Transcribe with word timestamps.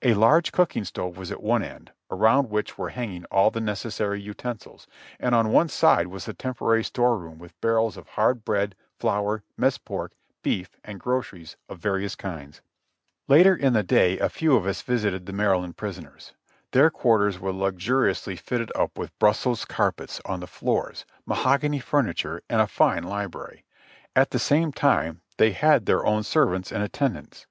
A 0.00 0.14
large 0.14 0.52
cooking 0.52 0.84
stove 0.84 1.16
w^as 1.16 1.32
at 1.32 1.42
one 1.42 1.64
end, 1.64 1.90
around 2.08 2.50
which 2.50 2.78
were 2.78 2.90
hanging 2.90 3.24
all 3.32 3.50
the 3.50 3.60
necessary 3.60 4.20
utensils, 4.20 4.86
and 5.18 5.34
on 5.34 5.48
one 5.50 5.68
side 5.68 6.06
was 6.06 6.24
the 6.26 6.32
temporary 6.34 6.84
store 6.84 7.18
room 7.18 7.40
wath 7.40 7.52
barrels 7.60 7.96
of 7.96 8.10
hard 8.10 8.44
bread, 8.44 8.76
flour, 9.00 9.42
mess 9.56 9.76
pork, 9.76 10.12
beef 10.40 10.76
and 10.84 11.00
groceries 11.00 11.56
of 11.68 11.78
various 11.80 12.14
kinds. 12.14 12.60
Later 13.26 13.56
in 13.56 13.72
the 13.72 13.82
day 13.82 14.20
a 14.20 14.28
few 14.28 14.54
of 14.54 14.66
us 14.68 14.82
visited 14.82 15.26
the 15.26 15.32
Maryland 15.32 15.76
prisoners. 15.76 16.32
Their 16.70 16.88
quarters 16.88 17.40
were 17.40 17.52
luxuriously 17.52 18.36
fitted 18.36 18.70
up 18.76 18.96
with 18.96 19.18
Brussels 19.18 19.64
carpets 19.64 20.20
on 20.24 20.38
the 20.38 20.46
floors, 20.46 21.04
mahogany 21.26 21.80
furniture 21.80 22.40
and 22.48 22.60
a 22.60 22.68
fine 22.68 23.02
library; 23.02 23.64
at 24.14 24.30
the 24.30 24.38
same 24.38 24.70
time 24.70 25.22
they 25.38 25.50
had 25.50 25.86
their 25.86 26.06
own 26.06 26.22
servants 26.22 26.70
in 26.70 26.82
attendance. 26.82 27.48